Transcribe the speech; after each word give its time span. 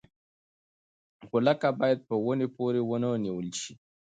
غولکه 1.29 1.69
باید 1.79 1.99
په 2.07 2.15
ونې 2.23 2.47
پورې 2.55 2.81
ونه 2.89 3.09
نیول 3.23 3.49
شي. 3.61 3.73